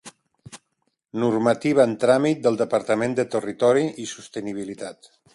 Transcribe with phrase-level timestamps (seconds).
[1.23, 5.11] Normativa en tràmit del Departament de Territori i Sostenibilitat.